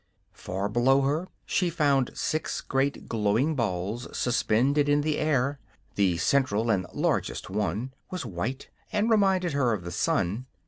[0.33, 5.59] Far below her she found six great glowing balls suspended in the air.
[5.93, 10.47] The central and largest one was white, and reminded her of the sun.